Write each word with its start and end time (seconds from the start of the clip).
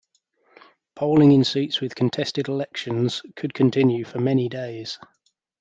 Polling 0.95 1.31
in 1.31 1.43
seats 1.43 1.79
with 1.79 1.93
contested 1.93 2.47
elections 2.47 3.21
could 3.35 3.53
continue 3.53 4.03
for 4.03 4.17
many 4.17 4.49
days. 4.49 4.97